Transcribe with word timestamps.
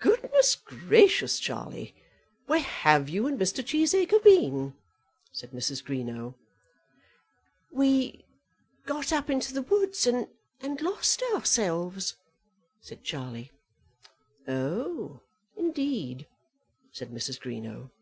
"Goodness, 0.00 0.56
gracious, 0.56 1.38
Charlie! 1.38 1.94
where 2.46 2.58
have 2.58 3.08
you 3.08 3.28
and 3.28 3.38
Mr. 3.38 3.64
Cheesacre 3.64 4.18
been?" 4.24 4.74
said 5.30 5.52
Mrs. 5.52 5.84
Greenow. 5.84 6.34
"We 7.70 8.24
got 8.84 9.12
up 9.12 9.30
into 9.30 9.54
the 9.54 9.62
woods 9.62 10.08
and 10.08 10.26
lost 10.80 11.22
ourselves," 11.32 12.16
said 12.80 13.04
Charlie. 13.04 13.52
"Oh, 14.48 15.20
indeed," 15.56 16.26
said 16.90 17.10
Mrs. 17.12 17.38
Greenow. 17.40 17.92